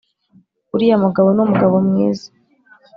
[0.73, 2.27] uriya mugabo ni umugabo mwiza